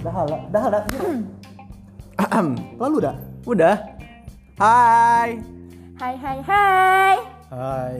[0.00, 0.80] Dah hala, dah hala.
[2.80, 3.16] Lalu dah.
[3.44, 3.76] Udah.
[4.56, 5.36] Hai.
[6.00, 7.16] Hai hai hai.
[7.52, 7.92] Hai.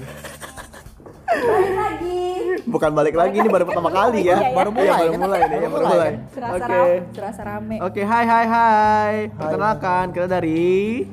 [1.37, 2.24] Balik lagi.
[2.65, 4.40] Bukan balik lagi ini baru pertama kali ya.
[4.40, 4.56] Iya, ya.
[4.56, 6.10] Baru mulai, Iya, baru mulai nih, ya, baru mulai.
[6.33, 6.72] Serasa Oke.
[6.72, 7.76] rame, serasa rame.
[7.85, 9.14] Oke, hai hai hai.
[9.37, 11.04] Perkenalkan kita dari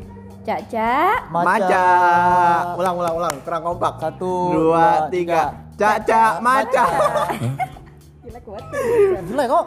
[0.43, 0.95] Caca.
[1.31, 1.87] Maca.
[2.75, 3.93] Ulang ulang ulang, kurang kompak.
[3.99, 5.41] Satu, dua, dua, tiga.
[5.51, 5.62] tiga.
[5.73, 6.85] Caca Maca.
[8.23, 8.63] Gila kuat.
[9.25, 9.65] Jelek kok.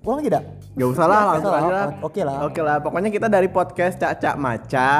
[0.00, 0.42] Ulang lagi dah.
[0.74, 1.60] Gak usah lah, langsung aja.
[1.60, 1.88] usah, lah.
[2.00, 2.36] oke lah.
[2.48, 4.92] Oke lah, pokoknya kita dari podcast Caca Maca.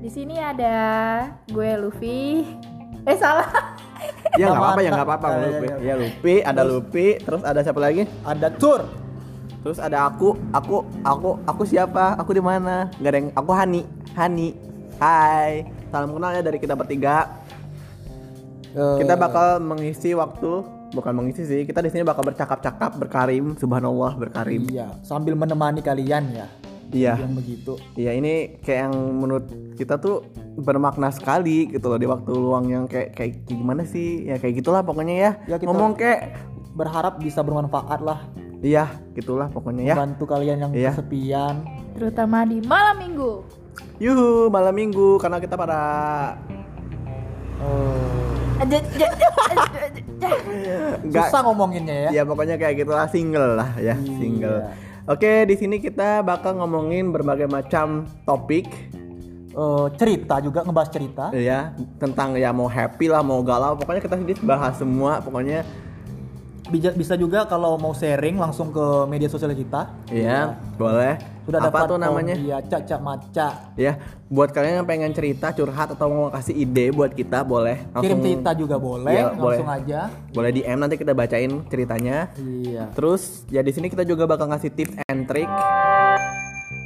[0.00, 0.76] Di sini ada
[1.50, 2.46] gue Luffy.
[3.04, 3.48] Eh salah.
[4.38, 5.66] Ya nggak apa-apa ya nggak apa-apa Ya, ya, Lupi.
[5.66, 5.76] ya.
[5.80, 8.06] Ya Lupi, ada Lupi, terus ada siapa lagi?
[8.24, 8.86] Ada tur.
[9.60, 12.16] Terus ada aku, aku, aku, aku siapa?
[12.16, 12.88] Aku di mana?
[12.96, 13.82] Gak ada yang, aku Hani,
[14.16, 14.56] Hani.
[14.96, 17.39] Hai, salam kenal ya dari kita bertiga.
[18.72, 21.62] Kita bakal mengisi waktu, bukan mengisi sih.
[21.62, 24.66] Kita di sini bakal bercakap-cakap, berkarim, subhanallah berkarim.
[24.66, 26.46] Iya, sambil menemani kalian ya.
[26.90, 27.72] Iya, Yang begitu.
[27.94, 29.46] iya ini kayak yang menurut
[29.78, 34.26] kita tuh bermakna sekali gitu loh di waktu luang yang kayak kayak gimana sih?
[34.26, 35.30] Ya kayak gitulah pokoknya ya.
[35.46, 36.34] Ya, kita- Ngomong kayak,
[36.70, 38.26] Berharap bisa bermanfaat lah.
[38.58, 39.94] iya gitulah pokoknya ya.
[39.94, 40.90] Bantu kalian yang Iya.
[40.92, 41.62] kesepian.
[41.94, 43.42] Terutama di malam minggu.
[43.98, 45.78] Yuhu, malam minggu karena kita pada
[47.60, 47.99] Eh,
[51.10, 52.10] susah ngomonginnya ya.
[52.12, 54.16] ya pokoknya kayak gitulah single lah ya Iya.
[54.16, 54.58] single.
[55.08, 58.68] Oke di sini kita bakal ngomongin berbagai macam topik
[59.50, 61.24] Eh, cerita juga ngebahas cerita.
[61.34, 65.66] ya tentang ya mau happy lah mau galau pokoknya kita sini bahas semua pokoknya
[66.70, 69.90] Bisa, bisa juga kalau mau sharing langsung ke media sosial kita.
[70.06, 71.18] ya boleh.
[71.42, 72.34] Sudah Apa dapat tuh namanya?
[72.36, 73.48] Iya, caca maca.
[73.74, 73.98] Ya
[74.30, 78.22] buat kalian yang pengen cerita curhat atau mau kasih ide buat kita boleh Kirim langsung
[78.22, 79.82] cerita juga boleh, Iya, langsung boleh.
[79.82, 80.00] aja.
[80.30, 82.30] boleh DM nanti kita bacain ceritanya.
[82.38, 82.94] Iya.
[82.94, 85.50] Terus ya di sini kita juga bakal ngasih tips and trick.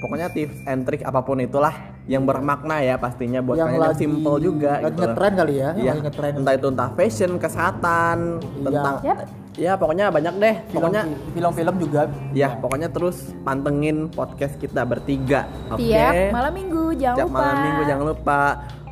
[0.01, 1.73] Pokoknya tips and trick apa pun itulah
[2.05, 5.01] yang bermakna ya pastinya buat kalian yang simple juga lagi gitu.
[5.03, 6.33] ngetren kali ya, Iya, lagi ngetren.
[6.37, 8.65] entah itu entah fashion, kesehatan, Iya.
[8.65, 9.44] tentang Yap.
[9.55, 10.55] Ya pokoknya banyak deh.
[10.65, 12.03] Film- Pokoknya film-film juga.
[12.33, 15.47] ya pokoknya terus pantengin podcast kita bertiga.
[15.69, 15.87] Oke.
[15.87, 17.39] Tiap malam minggu jangan Tiap lupa.
[17.41, 18.43] malam minggu jangan lupa.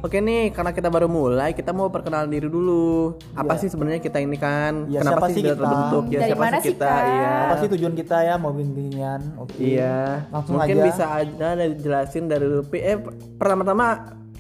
[0.03, 3.15] Oke nih, karena kita baru mulai, kita mau perkenalan diri dulu.
[3.39, 4.91] Apa sih sebenarnya kita ini kan?
[4.91, 6.05] Iya, Kenapa siapa sih kita terbentuk?
[6.05, 6.91] Ya Dari siapa mana sih kita?
[6.91, 7.31] Iya.
[7.39, 9.21] Apa sih tujuan kita ya mau bimbingan?
[9.39, 9.63] Oke.
[9.63, 10.27] Iya.
[10.29, 10.85] Langsung Mungkin aja.
[10.85, 12.83] bisa aja dijelasin dari Lupi.
[12.83, 12.99] Eh,
[13.39, 13.87] pertama-tama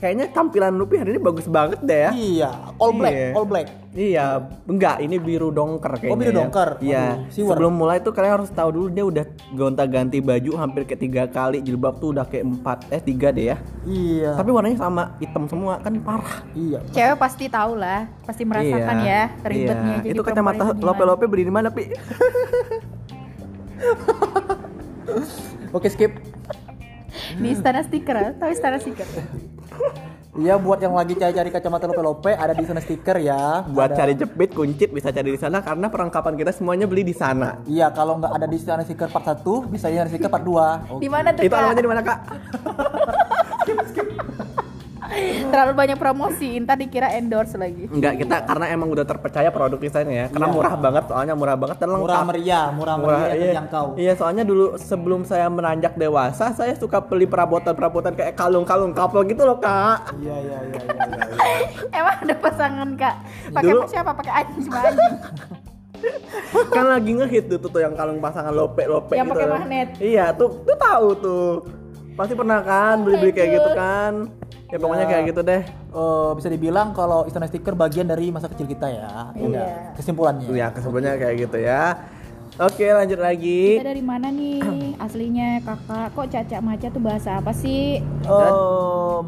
[0.02, 2.10] kayaknya tampilan Lupi hari ini bagus banget deh ya.
[2.10, 3.28] Iya, all black, Iya.
[3.32, 3.66] all black.
[3.92, 4.26] Iya,
[4.66, 6.10] enggak, ini biru dongker kayaknya.
[6.10, 6.38] Oh, biru ya.
[6.42, 6.70] dongker.
[6.82, 7.04] Iya.
[7.22, 7.46] Aduh.
[7.46, 9.22] Sebelum mulai tuh kalian harus tahu dulu dia udah
[9.54, 13.56] gonta-ganti baju hampir kayak tiga kali, jilbab tuh udah kayak empat, eh tiga deh ya.
[13.86, 14.34] Iya.
[14.34, 16.42] Tapi warnanya sama, hitam semua kan parah.
[16.52, 16.82] iya.
[16.90, 20.02] Cewek pasti tahu lah, pasti merasakan ya ribetnya Iya.
[20.02, 21.86] jadi Itu kacamata lope-lope beli di mana, Pi?
[25.70, 26.10] Oke, skip.
[27.32, 29.06] Di istana stiker, tahu istana stiker?
[30.32, 33.68] Iya, buat yang lagi cari-cari kacamata lope-lope ada di sana stiker ya.
[33.68, 37.12] Buat Ada- cari jepit, kuncit bisa cari di sana karena perlengkapan kita semuanya beli di
[37.12, 37.60] sana.
[37.68, 40.96] Iya, kalau nggak ada di sana stiker part 1, bisa di sana stiker part 2.
[40.96, 41.60] Di mana tuh Itu kak?
[41.60, 42.18] alamatnya di mana, Kak?
[45.52, 47.86] Terlalu banyak promosi, ntar dikira endorse lagi.
[47.88, 50.26] Enggak, kita karena emang udah terpercaya produk desainnya ya.
[50.32, 50.54] Karena Iya.
[50.56, 52.08] murah banget, soalnya murah banget dan lengkap.
[52.08, 53.44] Murah meriah, murah meriah yang iya.
[53.52, 53.86] terjangkau.
[53.96, 59.42] Iya, soalnya dulu sebelum saya meranjak dewasa, saya suka beli perabotan-perabotan kayak kalung-kalung couple gitu
[59.44, 60.16] loh, Kak.
[60.18, 60.80] Iya, iya, iya, iya, iya.
[60.80, 61.92] iya.
[62.00, 63.14] Emang ada pasangan kak?
[63.52, 64.10] Pakai Dulu- siapa?
[64.16, 65.14] Pakai anjing sama anjing.
[66.74, 69.34] kan lagi ngehit tuh, tuh yang kalung pasangan lope-lope Yang gitu.
[69.38, 69.88] pakai magnet.
[70.02, 71.50] Iya, tuh tuh tahu tuh.
[72.12, 74.12] Pasti pernah kan beli-beli kayak gitu kan.
[74.68, 75.10] Ya pokoknya Ya.
[75.10, 75.62] kayak gitu deh.
[75.68, 79.32] Eh, bisa dibilang kalau istana stiker bagian dari masa kecil kita ya.
[79.32, 79.42] Iya.
[79.42, 80.46] Udah, Kesimpulannya.
[80.48, 81.82] Ya, kesebenarnya kayak gitu ya.
[82.54, 83.80] Oke, lanjut lagi.
[83.80, 84.60] Kita dari mana nih
[85.04, 86.12] aslinya kakak?
[86.12, 88.00] Kok caca maca tuh bahasa apa sih?
[88.00, 89.24] Em,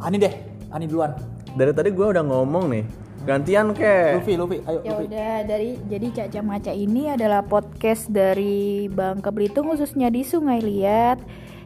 [0.00, 0.32] Ani deh,
[0.68, 1.12] Ani duluan.
[1.52, 2.84] Dari tadi gua udah ngomong nih.
[3.22, 4.18] Gantian ke.
[4.18, 5.04] Luffy, Luffy, ayo Ya Luffy.
[5.06, 11.22] udah dari jadi Caca Maca ini adalah podcast dari Bangka Belitung khususnya di Sungai Liat.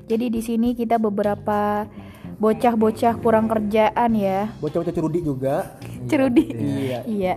[0.06, 1.82] Jadi di sini kita beberapa
[2.38, 4.55] bocah-bocah kurang kerjaan ya.
[4.62, 5.75] Bocah-bocah cerudi juga.
[6.06, 6.47] Cerudi.
[6.55, 7.03] Iya.
[7.11, 7.35] Iya.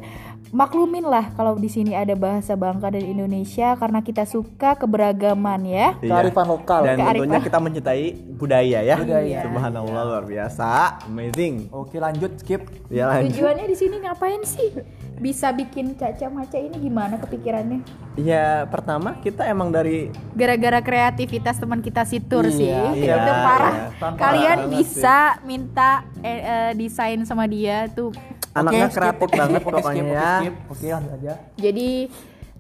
[0.50, 5.94] Maklumin lah kalau di sini ada bahasa Bangka dan Indonesia karena kita suka keberagaman ya.
[6.02, 6.10] Iya.
[6.10, 6.80] Kearifan lokal.
[6.84, 7.14] Dan Kearifan.
[7.22, 8.96] tentunya kita mencintai budaya ya.
[8.98, 9.38] Budaya.
[9.46, 10.70] Subhanallah luar biasa,
[11.06, 11.70] amazing.
[11.70, 12.66] Oke lanjut skip.
[12.90, 13.38] Ya lanjut.
[13.38, 14.74] Tujuannya di sini ngapain sih?
[15.20, 17.84] Bisa bikin Caca Maca ini gimana kepikirannya?
[18.16, 22.72] Ya pertama kita emang dari Gara-gara kreativitas teman kita si Tur Iya, sih.
[23.04, 23.74] iya, itu parah.
[23.76, 24.10] iya.
[24.16, 28.12] Kalian bisa minta eh, eh, desain sama dia tuh.
[28.50, 30.32] anaknya skip, kreatif banget pokoknya ya.
[30.42, 30.56] skip.
[30.74, 31.34] Oke lanjut aja.
[31.56, 31.90] Jadi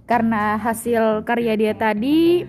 [0.06, 2.46] karena hasil karya dia tadi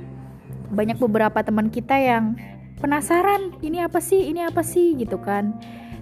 [0.70, 2.38] banyak beberapa teman kita yang
[2.80, 5.52] penasaran ini apa sih ini apa sih gitu kan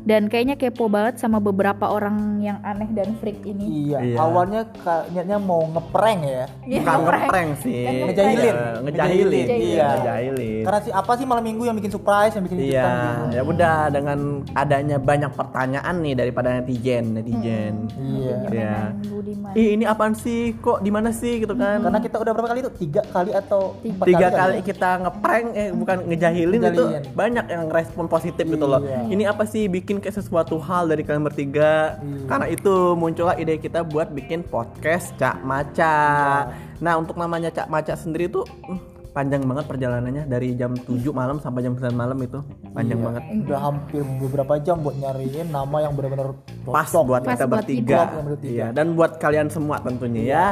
[0.03, 3.99] dan kayaknya kepo banget sama beberapa orang yang aneh dan freak ini Iya.
[4.05, 4.17] Iya.
[4.19, 4.61] Awalnya
[5.09, 6.45] niatnya mau ngeprank ya.
[6.63, 7.23] Iya, Bukan ngeprank.
[7.25, 7.79] ngeprank sih.
[7.79, 8.45] Yang Ngejahilin.
[8.49, 9.27] Ya, ngejahilin.
[9.29, 9.69] Ngejahilin.
[9.69, 10.63] Iya, ngejahilin.
[10.65, 13.33] Karena si apa sih malam minggu yang bikin surprise, yang bikin Iya, gitu.
[13.33, 14.19] ya udah dengan
[14.53, 17.75] adanya banyak pertanyaan nih daripada netizen, netizen.
[17.97, 18.37] Iya.
[18.49, 18.75] Iya.
[19.07, 19.53] Budiman.
[19.55, 20.53] Ih, ini apaan sih?
[20.55, 21.81] Kok di mana sih gitu kan?
[21.81, 22.73] Karena kita udah berapa kali itu?
[22.79, 24.63] Tiga kali atau empat tiga kan kali ya?
[24.65, 27.03] kita ngeprank eh bukan ngejahilin, itu Ngejahilin.
[27.15, 28.81] banyak yang respon positif gitu loh.
[28.81, 29.01] Iya.
[29.09, 31.97] Ini apa sih bikin kayak sesuatu hal dari kalian bertiga?
[31.97, 32.29] Iya.
[32.29, 35.97] Karena itu muncullah ide kita buat bikin podcast Cak Maca.
[36.45, 36.53] Iya.
[36.79, 38.77] Nah, untuk namanya Cak Maca sendiri tuh hmm,
[39.11, 42.39] panjang banget perjalanannya dari jam 7 malam sampai jam 9 malam itu.
[42.71, 43.07] Panjang Iya.
[43.09, 43.23] banget.
[43.43, 47.03] Udah hampir beberapa jam buat nyariin nama yang benar-benar Pas cocok.
[47.03, 47.89] buat Pas kita buat bertiga.
[47.89, 48.03] kita.
[48.13, 48.53] Buat bertiga.
[48.53, 50.45] Iya, dan buat kalian semua tentunya ya.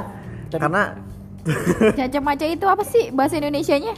[0.49, 0.97] Karena
[1.93, 3.94] Caca Maca itu apa sih bahasa Indonesianya?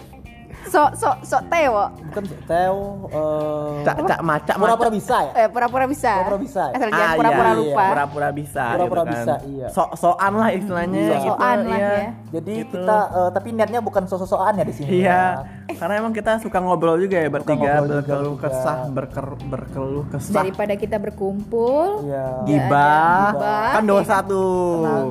[0.66, 1.84] Sok sok sok tewo.
[2.10, 5.32] Bukan Teo eh Cak Cak Maca pura-pura bisa ya?
[5.44, 6.12] Eh pura-pura bisa.
[6.20, 6.62] Pura-pura bisa.
[6.74, 7.84] Asal Ah, pura-pura iya, lupa.
[7.88, 8.64] Pura-pura bisa.
[8.74, 9.14] Pura-pura gitu kan.
[9.14, 9.66] bisa, iya.
[9.70, 10.98] Sok-sokan lah istilahnya.
[10.98, 11.16] Iya.
[11.22, 11.78] gitu, lah iya.
[11.78, 12.10] ya.
[12.28, 12.72] Jadi Gitu.
[12.74, 14.88] kita eh, tapi niatnya bukan sosok-sokan ya di sini.
[15.00, 15.22] Iya,
[15.68, 15.74] ya.
[15.78, 20.96] karena emang kita suka ngobrol juga ya bertiga, berkeluh kesah, berker, berkeluh kesah, Daripada kita
[20.98, 22.26] berkumpul, Iya.
[22.44, 23.30] gibah,
[23.72, 25.08] kan dosa tuh, Tenang.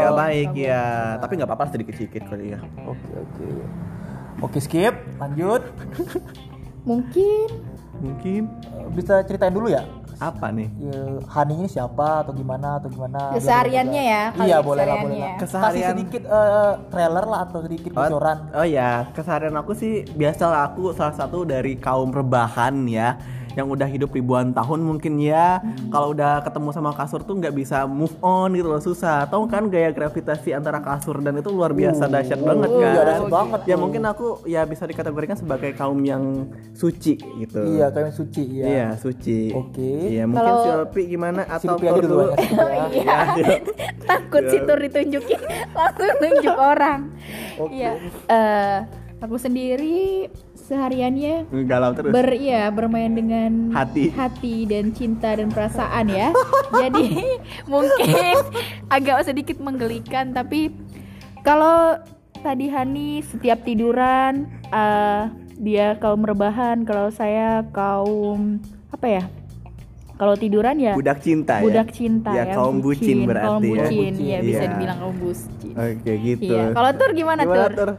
[0.00, 0.84] ya baik ya,
[1.18, 2.60] tapi nggak apa-apa sedikit-sedikit kali ya.
[2.86, 3.46] Oke, oke.
[4.38, 4.94] Oke, skip.
[5.16, 5.62] Lanjut.
[6.88, 7.48] mungkin
[7.96, 8.42] Mungkin
[8.76, 9.82] Eh, Bisa ceritain dulu ya?
[10.16, 10.72] apa nih?
[10.80, 13.36] Ya, Hani ini siapa atau gimana atau gimana?
[13.36, 15.28] Kesehariannya ya, kali Iya, ya, boleh lah, boleh lah.
[15.28, 15.40] ya.
[15.44, 18.48] Kasih sedikit eh, trailer lah atau sedikit bocoran.
[18.56, 23.20] Oh, oh ya, keseharian aku sih biasalah aku salah satu dari kaum rebahan ya
[23.56, 25.58] yang udah hidup ribuan tahun mungkin ya
[25.88, 29.66] kalau udah ketemu sama kasur tuh nggak bisa move on gitu loh susah tahu kan
[29.66, 33.76] gaya gravitasi antara kasur dan itu luar biasa dahsyat banget kan iya, dahsyat banget ya
[33.76, 38.64] mungkin aku ya bisa dikategorikan sebagai kaum yang suci gitu Iya, kayak suci iya.
[38.66, 39.90] Iya, suci Oke.
[40.06, 42.36] iya mungkin Kalau- Silpi gimana atau Silpi aja Thor dulu ya.
[42.36, 42.66] Iya.
[42.92, 43.56] Iya, iya.
[44.06, 44.50] takut Iya.
[44.52, 45.40] si Tur ditunjukin
[45.72, 47.00] langsung nunjuk orang.
[47.56, 47.72] Oke.
[47.72, 47.90] Iya.
[48.28, 48.78] Eh,
[49.16, 50.28] aku sendiri
[50.66, 54.10] sehariannya galau terus ber iya bermain dengan Hati.
[54.10, 56.34] hati dan cinta dan perasaan ya.
[56.82, 57.38] Jadi
[57.70, 58.34] mungkin
[58.90, 60.74] agak sedikit menggelikan tapi
[61.46, 61.94] kalau
[62.42, 65.22] tadi Hani setiap tiduran eh,
[65.56, 68.60] dia kaum rebahan, kalau saya kaum
[68.92, 69.24] apa ya?
[70.16, 73.68] Kalau tiduran ya budak cinta budak ya cinta ya, ya, kaum bucin, berarti kaum ya.
[73.68, 74.70] bucin, Bucin, ya bisa iya.
[74.72, 75.72] dibilang kaum bucin.
[75.76, 76.64] oke gitu Iya.
[76.72, 77.72] Kalau Tur gimana, Gimana, Tur?
[77.76, 77.90] Tur?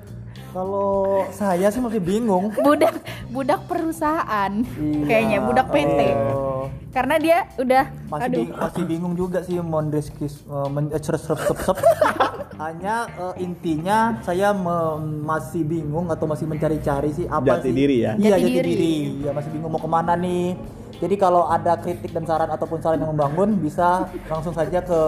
[0.58, 0.90] Kalau
[1.30, 2.50] saya sih masih bingung.
[2.58, 2.98] Budak
[3.30, 5.06] budak perusahaan Iya.
[5.06, 6.00] kayaknya budak PT.
[6.28, 8.42] Oh, Karena dia udah masih aduh.
[8.42, 11.78] bing- masih bingung juga sih mondreskis uh, men- eh, serep- serep.
[12.58, 17.98] Hanya eh, intinya saya me- masih bingung atau masih mencari-cari sih apa Jati sih diri
[18.02, 18.18] ya?
[18.18, 18.72] Iya Jati jati, diri.
[18.74, 18.96] diri.
[19.22, 20.58] Ya masih bingung mau ke mana nih.
[20.98, 25.00] Jadi kalau ada kritik dan saran ataupun saran yang membangun bisa langsung saja ke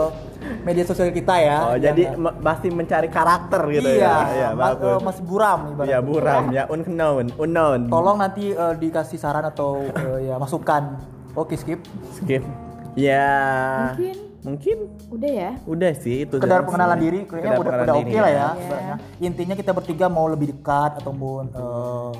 [0.61, 1.57] media sosial kita ya.
[1.65, 4.15] Oh, jadi Jangan- ma- masih mencari karakter gitu iya, ya.
[4.29, 4.85] Iya, ma- bagus.
[4.85, 5.89] eh, masih buram ibaratnya.
[5.89, 7.79] Ya buram ya unknown, unknown.
[7.89, 11.01] Tolong nanti eh, dikasih saran atau eh, ya masukan.
[11.33, 11.81] Oke, skip.
[12.13, 12.45] skip.
[12.93, 13.33] Ya.
[13.89, 14.77] Mungkin Mungkin
[15.11, 15.51] udah ya.
[15.67, 16.39] udah sih itu.
[16.39, 17.03] Sekedar doang pengenalan sih.
[17.03, 18.31] diri kayaknya udah udah oke lah ya.
[18.31, 18.47] Iya.
[18.55, 18.95] sebenarnya.
[19.19, 22.11] Intinya kita bertiga mau lebih dekat ataupun eh,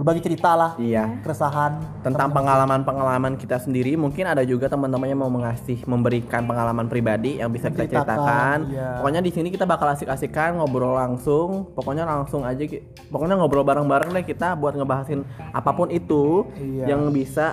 [0.00, 0.72] berbagi cerita lah.
[0.80, 1.20] Iya.
[1.20, 7.36] Keresahan Tentang pengalaman-pengalaman kita sendiri, mungkin ada juga teman-teman yang mau mengasih memberikan pengalaman pribadi
[7.36, 8.72] yang bisa kita ceritakan.
[8.72, 8.96] iya.
[9.04, 11.68] Pokoknya di sini kita bakal asik-asikan ngobrol langsung.
[11.76, 12.64] Pokoknya langsung aja
[13.12, 16.96] pokoknya ngobrol bareng-bareng deh kita buat ngebahasin apa pun itu Iya.
[16.96, 17.52] yang bisa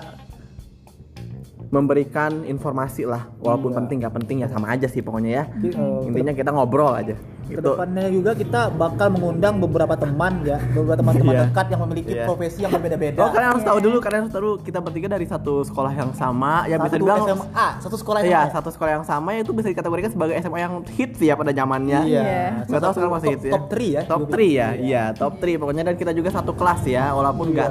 [1.68, 3.78] memberikan informasi lah walaupun Iya.
[3.78, 7.12] penting nggak penting ya sama aja sih pokoknya ya Jadi, intinya kita ngobrol aja
[7.44, 11.42] gitu Ke depannya juga kita bakal mengundang beberapa teman ya, beberapa teman-teman Iya.
[11.48, 12.24] dekat yang memiliki Iya.
[12.28, 13.18] profesi yang berbeda-beda.
[13.18, 16.68] Oh kalian harus tahu dulu, kalian harus tahu kita bertiga dari satu sekolah yang sama,
[16.68, 18.28] ya bisa satu dibilang SMA, satu sekolah SMA.
[18.28, 22.00] Iya, satu sekolah yang sama itu bisa dikategorikan sebagai SMA yang hits ya pada zamannya.
[22.04, 22.22] Iya.
[22.68, 23.52] Nggak tahu sekarang masih top- hits ya.
[23.56, 24.30] top three ya, Top juga.
[24.30, 24.44] 3 ya.
[24.44, 24.68] Iya.
[24.78, 27.70] Iya, top 3 pokoknya dan kita juga satu kelas ya, walaupun enggak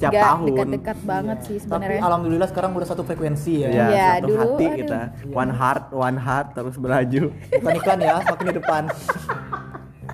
[0.00, 0.46] tiap Gak tahun.
[0.48, 2.00] dekat-dekat banget sih Tapi sebenarnya.
[2.00, 3.68] alhamdulillah sekarang udah satu frekuensi ya.
[3.68, 4.78] Ya, Iya, satu dulu, hati aduh.
[4.80, 5.00] kita.
[5.30, 7.22] One heart, one heart terus beraju.
[7.52, 8.82] Bukan iklan ya, semakin di depan.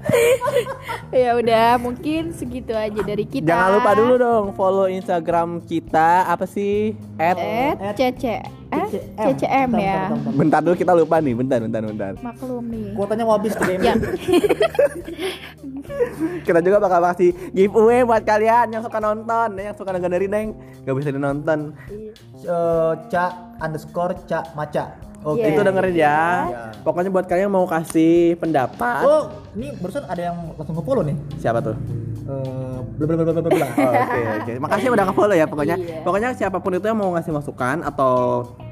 [1.25, 6.47] ya udah mungkin segitu aja dari kita Jangan lupa dulu dong follow Instagram kita apa
[6.47, 6.95] sih?
[7.19, 8.25] At at cc
[8.67, 10.33] ccm Bentar, ya bentar, bentar.
[10.37, 12.13] Bentar dulu kita lupa nih, bentar bentar bentar.
[12.19, 13.95] maklum nih Kuotanya mau habis tuh ya
[16.47, 20.49] Kita juga bakal kasih giveaway buat kalian yang suka nonton, yang suka dengerin neng,
[20.85, 21.73] gak bisa dinonton.
[22.47, 23.25] Eh, Ca
[23.59, 25.06] underscore Ca Maca.
[25.27, 25.43] Oke.
[25.43, 25.59] Iya.
[25.59, 26.19] Itu dengerin ya.
[26.47, 26.63] Iya.
[26.87, 29.03] Pokoknya buat kalian yang mau kasih pendapat.
[29.03, 29.27] Oh,
[29.59, 31.17] ini barusan ada yang langsung nge-follow nih.
[31.43, 31.75] Siapa tuh?
[32.27, 33.51] Eh, bla bla bla bla
[34.07, 34.53] Oke oke.
[34.63, 35.77] Makasih udah follow ya pokoknya.
[35.79, 36.07] Iya.
[36.07, 38.15] Pokoknya siapa pun itu yang mau ngasih masukan atau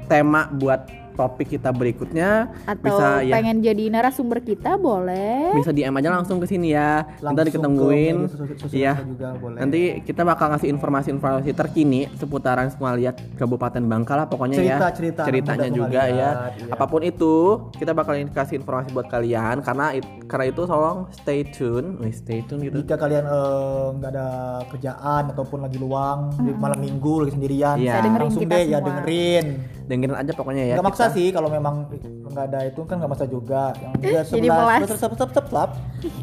[0.07, 2.31] tema buat topik kita berikutnya
[2.63, 7.07] atau bisa ya pengen jadi narasumber kita boleh bisa DM aja langsung ke sini ya.
[7.17, 8.15] Langsung Nanti ketungguin.
[8.15, 8.93] ke media sosial- sosial Iya.
[8.93, 9.57] kita juga boleh.
[9.57, 14.77] Nanti kita bakal ngasih informasi-informasi terkini seputaran semua lihat Kabupaten Bangka lah pokoknya ya.
[14.77, 16.29] Cerita-cerita anak Ceritanya juga Sumaliat, ya.
[16.57, 16.69] iya.
[16.69, 17.33] Apa pun itu,
[17.73, 21.95] kita bakal kasih informasi buat kalian karena it- karena itu tolong stay tune.
[21.97, 22.75] Wih, stay tune gitu.
[22.77, 24.27] Jika kalian eh, nggak ada
[24.67, 28.01] kerjaan ataupun lagi luang di malam minggu lagi sendirian, Iya.
[28.01, 28.87] Dengerin langsung kita deh ya semua.
[28.91, 29.45] dengerin.
[29.85, 30.75] Dengerin aja pokoknya ya.
[30.77, 31.85] Nggak maksa sih kalau memang
[32.25, 33.73] nggak ada itu kan nggak maksa juga.
[33.77, 34.79] Yang juga Jadi melas.
[34.85, 35.69] sebelas, sep sep sep sep.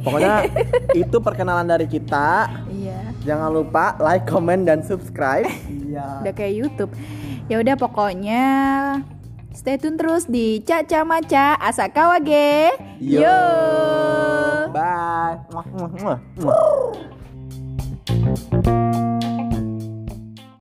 [0.03, 0.35] Pokoknya
[1.03, 2.51] itu perkenalan dari kita.
[2.71, 5.47] iya Jangan lupa like, comment, dan subscribe.
[5.71, 6.25] Iya.
[6.25, 6.93] udah kayak YouTube
[7.53, 8.45] ya udah pokoknya
[9.53, 13.21] stay tune terus di Caca Maca Asakawage Yo.
[13.21, 13.41] Yo.
[14.73, 15.37] Bye.
[15.53, 17.13] Muah, muah.